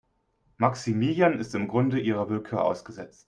Maximilian 0.57 1.39
ist 1.39 1.53
im 1.53 1.67
Grunde 1.67 1.99
ihrer 1.99 2.27
Willkür 2.27 2.65
ausgesetzt. 2.65 3.19